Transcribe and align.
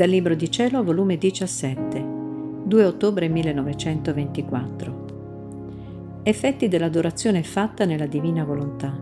Dal 0.00 0.08
Libro 0.08 0.34
di 0.34 0.50
Cielo, 0.50 0.82
volume 0.82 1.18
17, 1.18 2.06
2 2.64 2.84
ottobre 2.86 3.28
1924. 3.28 6.20
Effetti 6.22 6.68
dell'adorazione 6.68 7.42
fatta 7.42 7.84
nella 7.84 8.06
divina 8.06 8.42
volontà. 8.42 8.98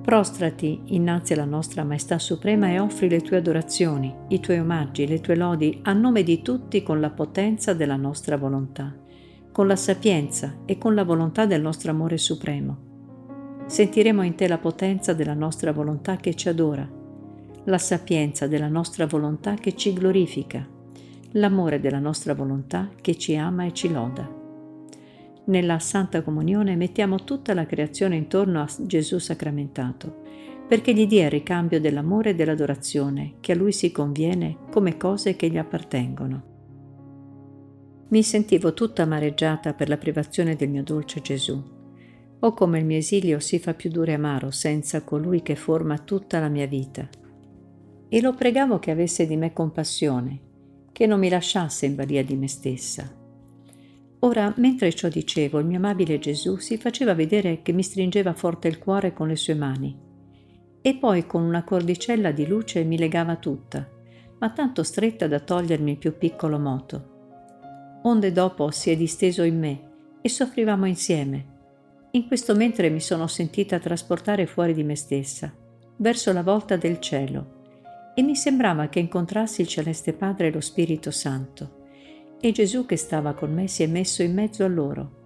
Prostrati 0.00 0.82
innanzi 0.84 1.32
alla 1.32 1.46
nostra 1.46 1.82
Maestà 1.82 2.20
Suprema 2.20 2.68
e 2.68 2.78
offri 2.78 3.08
le 3.08 3.22
tue 3.22 3.38
adorazioni, 3.38 4.14
i 4.28 4.38
tuoi 4.38 4.60
omaggi, 4.60 5.08
le 5.08 5.20
tue 5.20 5.34
lodi 5.34 5.80
a 5.82 5.92
nome 5.92 6.22
di 6.22 6.42
tutti 6.42 6.84
con 6.84 7.00
la 7.00 7.10
potenza 7.10 7.74
della 7.74 7.96
nostra 7.96 8.36
volontà, 8.36 8.94
con 9.50 9.66
la 9.66 9.74
sapienza 9.74 10.58
e 10.64 10.78
con 10.78 10.94
la 10.94 11.02
volontà 11.02 11.44
del 11.44 11.60
nostro 11.60 11.90
amore 11.90 12.18
supremo. 12.18 13.64
Sentiremo 13.66 14.22
in 14.22 14.36
te 14.36 14.46
la 14.46 14.58
potenza 14.58 15.12
della 15.12 15.34
nostra 15.34 15.72
volontà 15.72 16.18
che 16.18 16.36
ci 16.36 16.48
adora 16.48 17.00
la 17.66 17.78
sapienza 17.78 18.48
della 18.48 18.66
nostra 18.66 19.06
volontà 19.06 19.54
che 19.54 19.76
ci 19.76 19.92
glorifica, 19.92 20.66
l'amore 21.32 21.78
della 21.78 22.00
nostra 22.00 22.34
volontà 22.34 22.90
che 23.00 23.16
ci 23.16 23.36
ama 23.36 23.66
e 23.66 23.72
ci 23.72 23.90
loda. 23.92 24.28
Nella 25.44 25.78
Santa 25.78 26.22
Comunione 26.22 26.74
mettiamo 26.74 27.22
tutta 27.22 27.54
la 27.54 27.64
creazione 27.64 28.16
intorno 28.16 28.60
a 28.60 28.68
Gesù 28.80 29.18
sacramentato, 29.18 30.22
perché 30.66 30.92
gli 30.92 31.06
dia 31.06 31.26
il 31.26 31.30
ricambio 31.30 31.80
dell'amore 31.80 32.30
e 32.30 32.34
dell'adorazione 32.34 33.34
che 33.40 33.52
a 33.52 33.56
Lui 33.56 33.72
si 33.72 33.92
conviene 33.92 34.56
come 34.70 34.96
cose 34.96 35.36
che 35.36 35.48
gli 35.48 35.58
appartengono. 35.58 36.50
Mi 38.08 38.22
sentivo 38.24 38.74
tutta 38.74 39.02
amareggiata 39.02 39.72
per 39.72 39.88
la 39.88 39.96
privazione 39.96 40.56
del 40.56 40.68
mio 40.68 40.82
dolce 40.82 41.20
Gesù. 41.20 41.62
O 42.40 42.54
come 42.54 42.80
il 42.80 42.84
mio 42.84 42.98
esilio 42.98 43.38
si 43.38 43.60
fa 43.60 43.72
più 43.74 43.88
duro 43.88 44.10
e 44.10 44.14
amaro 44.14 44.50
senza 44.50 45.02
colui 45.02 45.42
che 45.42 45.54
forma 45.54 45.98
tutta 45.98 46.40
la 46.40 46.48
mia 46.48 46.66
vita 46.66 47.08
e 48.14 48.20
lo 48.20 48.34
pregavo 48.34 48.78
che 48.78 48.90
avesse 48.90 49.26
di 49.26 49.38
me 49.38 49.54
compassione, 49.54 50.38
che 50.92 51.06
non 51.06 51.18
mi 51.18 51.30
lasciasse 51.30 51.86
in 51.86 51.94
balia 51.94 52.22
di 52.22 52.36
me 52.36 52.46
stessa. 52.46 53.10
Ora, 54.18 54.52
mentre 54.58 54.92
ciò 54.92 55.08
dicevo, 55.08 55.58
il 55.60 55.64
mio 55.64 55.78
amabile 55.78 56.18
Gesù 56.18 56.58
si 56.58 56.76
faceva 56.76 57.14
vedere 57.14 57.62
che 57.62 57.72
mi 57.72 57.82
stringeva 57.82 58.34
forte 58.34 58.68
il 58.68 58.76
cuore 58.76 59.14
con 59.14 59.28
le 59.28 59.36
sue 59.36 59.54
mani 59.54 59.98
e 60.82 60.94
poi 60.96 61.24
con 61.24 61.40
una 61.40 61.64
cordicella 61.64 62.32
di 62.32 62.46
luce 62.46 62.84
mi 62.84 62.98
legava 62.98 63.36
tutta, 63.36 63.88
ma 64.40 64.50
tanto 64.50 64.82
stretta 64.82 65.26
da 65.26 65.40
togliermi 65.40 65.92
il 65.92 65.96
più 65.96 66.18
piccolo 66.18 66.58
moto. 66.58 68.00
Onde 68.02 68.30
dopo 68.30 68.70
si 68.72 68.90
è 68.90 68.96
disteso 68.96 69.42
in 69.42 69.58
me 69.58 69.80
e 70.20 70.28
soffrivamo 70.28 70.84
insieme. 70.84 71.46
In 72.10 72.26
questo 72.26 72.54
mentre 72.54 72.90
mi 72.90 73.00
sono 73.00 73.26
sentita 73.26 73.78
trasportare 73.78 74.44
fuori 74.44 74.74
di 74.74 74.84
me 74.84 74.96
stessa, 74.96 75.50
verso 75.96 76.30
la 76.34 76.42
volta 76.42 76.76
del 76.76 77.00
cielo, 77.00 77.60
e 78.14 78.22
mi 78.22 78.36
sembrava 78.36 78.88
che 78.88 78.98
incontrassi 78.98 79.62
il 79.62 79.68
Celeste 79.68 80.12
Padre 80.12 80.48
e 80.48 80.52
lo 80.52 80.60
Spirito 80.60 81.10
Santo. 81.10 81.80
E 82.40 82.52
Gesù 82.52 82.86
che 82.86 82.96
stava 82.96 83.34
con 83.34 83.52
me 83.52 83.68
si 83.68 83.82
è 83.82 83.86
messo 83.86 84.22
in 84.22 84.34
mezzo 84.34 84.64
a 84.64 84.68
loro 84.68 85.20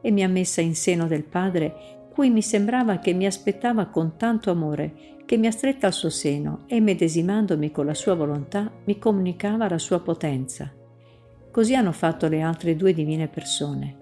e 0.00 0.10
mi 0.10 0.22
ha 0.22 0.28
messa 0.28 0.60
in 0.60 0.74
seno 0.74 1.06
del 1.06 1.24
Padre, 1.24 2.08
cui 2.12 2.30
mi 2.30 2.42
sembrava 2.42 2.98
che 2.98 3.12
mi 3.12 3.26
aspettava 3.26 3.86
con 3.86 4.16
tanto 4.16 4.50
amore, 4.50 5.14
che 5.24 5.36
mi 5.36 5.46
ha 5.46 5.50
stretta 5.50 5.86
al 5.86 5.92
suo 5.92 6.10
seno 6.10 6.64
e 6.66 6.80
medesimandomi 6.80 7.70
con 7.70 7.86
la 7.86 7.94
sua 7.94 8.14
volontà 8.14 8.70
mi 8.84 8.98
comunicava 8.98 9.68
la 9.68 9.78
sua 9.78 10.00
potenza. 10.00 10.70
Così 11.50 11.74
hanno 11.74 11.92
fatto 11.92 12.28
le 12.28 12.42
altre 12.42 12.76
due 12.76 12.92
divine 12.92 13.28
persone. 13.28 13.96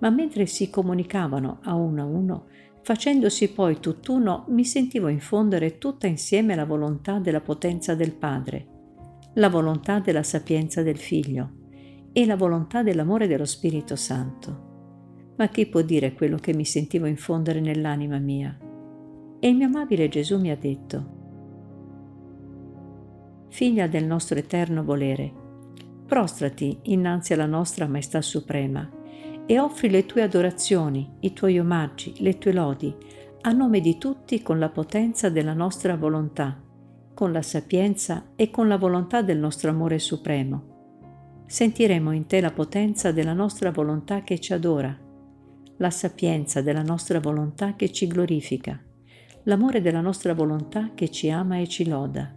Ma 0.00 0.10
mentre 0.10 0.46
si 0.46 0.68
comunicavano 0.68 1.60
a 1.62 1.74
uno 1.74 2.02
a 2.02 2.04
uno, 2.04 2.46
Facendosi 2.82 3.52
poi 3.52 3.78
tutt'uno, 3.78 4.46
mi 4.48 4.64
sentivo 4.64 5.08
infondere 5.08 5.78
tutta 5.78 6.06
insieme 6.06 6.54
la 6.54 6.64
volontà 6.64 7.18
della 7.18 7.40
potenza 7.40 7.94
del 7.94 8.12
Padre, 8.12 8.66
la 9.34 9.48
volontà 9.48 10.00
della 10.00 10.22
sapienza 10.22 10.82
del 10.82 10.96
Figlio 10.96 11.58
e 12.12 12.26
la 12.26 12.36
volontà 12.36 12.82
dell'amore 12.82 13.26
dello 13.26 13.44
Spirito 13.44 13.96
Santo. 13.96 14.68
Ma 15.36 15.48
chi 15.48 15.66
può 15.66 15.82
dire 15.82 16.14
quello 16.14 16.36
che 16.36 16.54
mi 16.54 16.64
sentivo 16.64 17.06
infondere 17.06 17.60
nell'anima 17.60 18.18
mia? 18.18 18.58
E 19.38 19.48
il 19.48 19.56
mio 19.56 19.66
amabile 19.66 20.08
Gesù 20.08 20.38
mi 20.38 20.50
ha 20.50 20.56
detto, 20.56 21.18
Figlia 23.48 23.86
del 23.88 24.04
nostro 24.04 24.38
eterno 24.38 24.84
volere, 24.84 25.32
prostrati 26.06 26.78
innanzi 26.82 27.32
alla 27.32 27.46
nostra 27.46 27.86
Maestà 27.86 28.20
Suprema 28.20 28.98
e 29.46 29.58
offri 29.58 29.90
le 29.90 30.06
tue 30.06 30.22
adorazioni, 30.22 31.16
i 31.20 31.32
tuoi 31.32 31.58
omaggi, 31.58 32.14
le 32.18 32.38
tue 32.38 32.52
lodi, 32.52 32.94
a 33.42 33.52
nome 33.52 33.80
di 33.80 33.98
tutti 33.98 34.42
con 34.42 34.58
la 34.58 34.68
potenza 34.68 35.28
della 35.30 35.54
nostra 35.54 35.96
volontà, 35.96 36.60
con 37.14 37.32
la 37.32 37.42
sapienza 37.42 38.32
e 38.36 38.50
con 38.50 38.68
la 38.68 38.76
volontà 38.76 39.22
del 39.22 39.38
nostro 39.38 39.70
amore 39.70 39.98
supremo. 39.98 41.42
Sentiremo 41.46 42.12
in 42.12 42.26
te 42.26 42.40
la 42.40 42.52
potenza 42.52 43.12
della 43.12 43.32
nostra 43.32 43.70
volontà 43.70 44.22
che 44.22 44.38
ci 44.38 44.52
adora, 44.52 44.96
la 45.78 45.90
sapienza 45.90 46.60
della 46.60 46.82
nostra 46.82 47.18
volontà 47.20 47.74
che 47.74 47.90
ci 47.90 48.06
glorifica, 48.06 48.78
l'amore 49.44 49.80
della 49.80 50.00
nostra 50.00 50.34
volontà 50.34 50.90
che 50.94 51.08
ci 51.08 51.30
ama 51.30 51.58
e 51.58 51.66
ci 51.66 51.88
loda. 51.88 52.34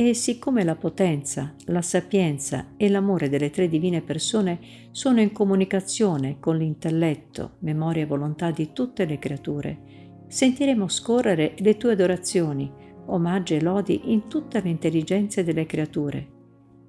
E 0.00 0.14
siccome 0.14 0.64
la 0.64 0.76
potenza, 0.76 1.54
la 1.66 1.82
sapienza 1.82 2.68
e 2.78 2.88
l'amore 2.88 3.28
delle 3.28 3.50
tre 3.50 3.68
divine 3.68 4.00
persone 4.00 4.58
sono 4.92 5.20
in 5.20 5.30
comunicazione 5.30 6.38
con 6.40 6.56
l'intelletto, 6.56 7.56
memoria 7.58 8.04
e 8.04 8.06
volontà 8.06 8.50
di 8.50 8.72
tutte 8.72 9.04
le 9.04 9.18
creature, 9.18 10.24
sentiremo 10.26 10.88
scorrere 10.88 11.52
le 11.58 11.76
tue 11.76 11.92
adorazioni, 11.92 12.72
omaggi 13.08 13.56
e 13.56 13.60
lodi 13.60 14.10
in 14.10 14.26
tutte 14.26 14.62
le 14.62 14.70
intelligenze 14.70 15.44
delle 15.44 15.66
creature, 15.66 16.28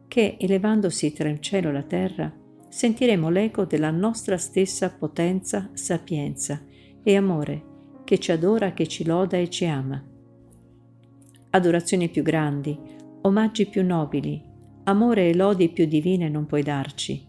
che, 0.08 0.38
elevandosi 0.40 1.12
tra 1.12 1.28
il 1.28 1.42
cielo 1.42 1.68
e 1.68 1.74
la 1.74 1.84
terra, 1.84 2.34
sentiremo 2.70 3.30
l'eco 3.30 3.66
della 3.66 3.92
nostra 3.92 4.38
stessa 4.38 4.90
potenza, 4.90 5.70
sapienza 5.74 6.64
e 7.04 7.18
amore, 7.18 7.64
che 8.06 8.20
ci 8.20 8.32
adora, 8.32 8.72
che 8.72 8.88
ci 8.88 9.04
loda 9.04 9.36
e 9.36 9.50
ci 9.50 9.66
ama. 9.66 10.02
Adorazioni 11.54 12.08
più 12.08 12.24
grandi, 12.24 13.00
omaggi 13.22 13.68
più 13.68 13.86
nobili, 13.86 14.42
amore 14.84 15.30
e 15.30 15.36
lodi 15.36 15.70
più 15.70 15.86
divine 15.86 16.30
non 16.30 16.46
puoi 16.46 16.64
darci. 16.64 17.28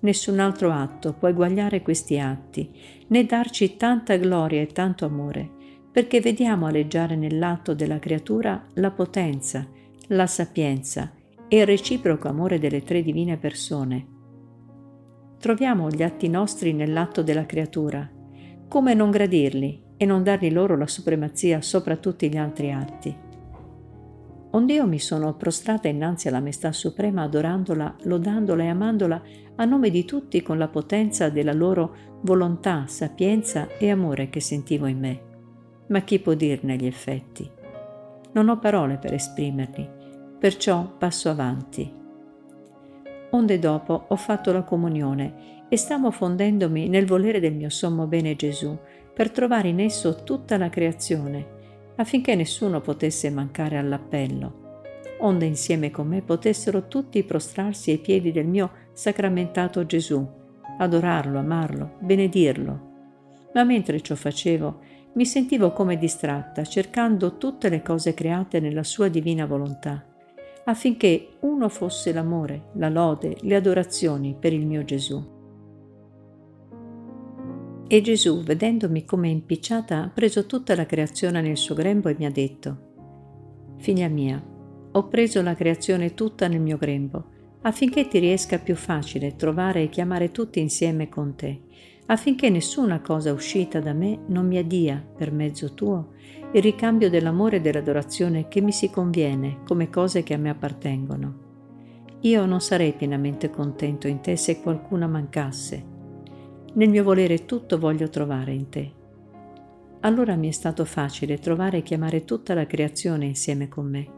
Nessun 0.00 0.38
altro 0.38 0.70
atto 0.70 1.14
può 1.14 1.28
eguagliare 1.28 1.82
questi 1.82 2.18
atti, 2.18 2.70
né 3.08 3.24
darci 3.24 3.76
tanta 3.76 4.16
gloria 4.16 4.60
e 4.60 4.66
tanto 4.66 5.06
amore, 5.06 5.50
perché 5.90 6.20
vediamo 6.20 6.66
aleggiare 6.66 7.16
nell'atto 7.16 7.74
della 7.74 7.98
creatura 7.98 8.66
la 8.74 8.90
potenza, 8.90 9.66
la 10.08 10.26
sapienza 10.26 11.12
e 11.48 11.58
il 11.58 11.66
reciproco 11.66 12.28
amore 12.28 12.58
delle 12.58 12.82
tre 12.82 13.02
divine 13.02 13.36
persone. 13.36 14.06
Troviamo 15.38 15.88
gli 15.88 16.02
atti 16.02 16.28
nostri 16.28 16.72
nell'atto 16.72 17.22
della 17.22 17.46
creatura. 17.46 18.10
Come 18.68 18.94
non 18.94 19.10
gradirli 19.10 19.82
e 19.96 20.04
non 20.04 20.22
dargli 20.22 20.50
loro 20.50 20.76
la 20.76 20.86
supremazia 20.86 21.60
sopra 21.62 21.96
tutti 21.96 22.28
gli 22.28 22.36
altri 22.36 22.72
atti? 22.72 23.23
Ond'io 24.54 24.86
mi 24.86 25.00
sono 25.00 25.34
prostrata 25.34 25.88
innanzi 25.88 26.28
alla 26.28 26.38
Maestà 26.38 26.70
Suprema 26.70 27.22
adorandola, 27.22 27.96
lodandola 28.02 28.62
e 28.62 28.68
amandola 28.68 29.22
a 29.56 29.64
nome 29.64 29.90
di 29.90 30.04
tutti 30.04 30.42
con 30.42 30.58
la 30.58 30.68
potenza 30.68 31.28
della 31.28 31.52
loro 31.52 31.96
volontà, 32.20 32.84
sapienza 32.86 33.66
e 33.78 33.90
amore 33.90 34.30
che 34.30 34.38
sentivo 34.38 34.86
in 34.86 34.98
me. 35.00 35.20
Ma 35.88 36.02
chi 36.02 36.20
può 36.20 36.34
dirne 36.34 36.76
gli 36.76 36.86
effetti? 36.86 37.50
Non 38.30 38.48
ho 38.48 38.60
parole 38.60 38.96
per 38.96 39.12
esprimerli, 39.12 39.90
perciò 40.38 40.88
passo 40.98 41.28
avanti. 41.30 41.92
Onde 43.30 43.58
dopo 43.58 44.04
ho 44.06 44.16
fatto 44.16 44.52
la 44.52 44.62
comunione 44.62 45.66
e 45.68 45.76
stavo 45.76 46.12
fondendomi 46.12 46.88
nel 46.88 47.06
volere 47.06 47.40
del 47.40 47.54
mio 47.54 47.70
sommo 47.70 48.06
bene 48.06 48.36
Gesù 48.36 48.78
per 49.12 49.32
trovare 49.32 49.66
in 49.66 49.80
esso 49.80 50.22
tutta 50.22 50.56
la 50.56 50.68
creazione 50.68 51.62
affinché 51.96 52.34
nessuno 52.34 52.80
potesse 52.80 53.30
mancare 53.30 53.78
all'appello, 53.78 54.62
onde 55.18 55.46
insieme 55.46 55.90
con 55.90 56.08
me 56.08 56.22
potessero 56.22 56.88
tutti 56.88 57.22
prostrarsi 57.22 57.90
ai 57.90 57.98
piedi 57.98 58.32
del 58.32 58.46
mio 58.46 58.70
sacramentato 58.92 59.86
Gesù, 59.86 60.26
adorarlo, 60.78 61.38
amarlo, 61.38 61.96
benedirlo. 62.00 62.92
Ma 63.54 63.64
mentre 63.64 64.00
ciò 64.00 64.14
facevo, 64.14 64.80
mi 65.14 65.24
sentivo 65.26 65.72
come 65.72 65.96
distratta, 65.96 66.64
cercando 66.64 67.36
tutte 67.36 67.68
le 67.68 67.82
cose 67.82 68.14
create 68.14 68.58
nella 68.58 68.82
sua 68.82 69.08
divina 69.08 69.46
volontà, 69.46 70.04
affinché 70.64 71.36
uno 71.40 71.68
fosse 71.68 72.12
l'amore, 72.12 72.70
la 72.74 72.88
lode, 72.88 73.36
le 73.42 73.54
adorazioni 73.54 74.36
per 74.38 74.52
il 74.52 74.66
mio 74.66 74.84
Gesù. 74.84 75.33
E 77.86 78.00
Gesù, 78.00 78.42
vedendomi 78.42 79.04
come 79.04 79.28
impicciata, 79.28 80.04
ha 80.04 80.08
preso 80.08 80.46
tutta 80.46 80.74
la 80.74 80.86
creazione 80.86 81.42
nel 81.42 81.58
suo 81.58 81.74
grembo 81.74 82.08
e 82.08 82.16
mi 82.18 82.24
ha 82.24 82.30
detto, 82.30 82.92
Figlia 83.76 84.08
mia, 84.08 84.42
ho 84.92 85.08
preso 85.08 85.42
la 85.42 85.54
creazione 85.54 86.14
tutta 86.14 86.48
nel 86.48 86.60
mio 86.60 86.78
grembo, 86.78 87.24
affinché 87.62 88.08
ti 88.08 88.18
riesca 88.18 88.58
più 88.58 88.74
facile 88.74 89.36
trovare 89.36 89.82
e 89.82 89.88
chiamare 89.90 90.30
tutti 90.30 90.60
insieme 90.60 91.10
con 91.10 91.34
te, 91.34 91.60
affinché 92.06 92.48
nessuna 92.48 93.00
cosa 93.00 93.32
uscita 93.32 93.80
da 93.80 93.92
me 93.92 94.20
non 94.28 94.46
mi 94.46 94.56
addia, 94.56 95.04
per 95.16 95.32
mezzo 95.32 95.74
tuo, 95.74 96.12
il 96.52 96.62
ricambio 96.62 97.10
dell'amore 97.10 97.56
e 97.56 97.60
dell'adorazione 97.60 98.48
che 98.48 98.60
mi 98.60 98.72
si 98.72 98.88
conviene 98.90 99.58
come 99.66 99.90
cose 99.90 100.22
che 100.22 100.34
a 100.34 100.38
me 100.38 100.48
appartengono. 100.48 101.42
Io 102.20 102.46
non 102.46 102.60
sarei 102.60 102.92
pienamente 102.92 103.50
contento 103.50 104.06
in 104.06 104.20
te 104.20 104.36
se 104.36 104.62
qualcuna 104.62 105.06
mancasse. 105.06 105.92
Nel 106.74 106.88
mio 106.88 107.04
volere 107.04 107.44
tutto 107.44 107.78
voglio 107.78 108.08
trovare 108.08 108.52
in 108.52 108.68
te. 108.68 108.92
Allora 110.00 110.34
mi 110.34 110.48
è 110.48 110.50
stato 110.50 110.84
facile 110.84 111.38
trovare 111.38 111.78
e 111.78 111.82
chiamare 111.82 112.24
tutta 112.24 112.52
la 112.52 112.66
creazione 112.66 113.26
insieme 113.26 113.68
con 113.68 113.88
me, 113.88 114.08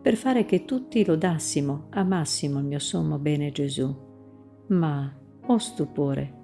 per 0.00 0.16
fare 0.16 0.46
che 0.46 0.64
tutti 0.64 1.04
lodassimo, 1.04 1.88
amassimo 1.90 2.58
il 2.58 2.64
mio 2.64 2.78
sommo 2.78 3.18
bene 3.18 3.52
Gesù. 3.52 3.94
Ma, 4.68 5.14
oh 5.46 5.58
stupore, 5.58 6.34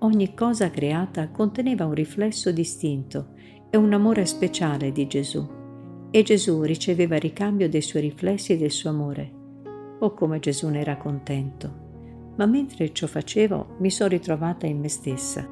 ogni 0.00 0.34
cosa 0.34 0.70
creata 0.70 1.30
conteneva 1.30 1.86
un 1.86 1.94
riflesso 1.94 2.52
distinto 2.52 3.30
e 3.70 3.76
un 3.78 3.92
amore 3.92 4.26
speciale 4.26 4.92
di 4.92 5.06
Gesù, 5.06 5.48
e 6.10 6.22
Gesù 6.22 6.62
riceveva 6.62 7.16
ricambio 7.16 7.68
dei 7.68 7.82
suoi 7.82 8.02
riflessi 8.02 8.52
e 8.52 8.58
del 8.58 8.70
suo 8.70 8.90
amore. 8.90 9.32
Oh 10.00 10.12
come 10.12 10.38
Gesù 10.38 10.68
ne 10.68 10.80
era 10.80 10.96
contento! 10.96 11.83
Ma 12.36 12.46
mentre 12.46 12.92
ciò 12.92 13.06
facevo 13.06 13.76
mi 13.78 13.90
sono 13.90 14.08
ritrovata 14.10 14.66
in 14.66 14.80
me 14.80 14.88
stessa 14.88 15.46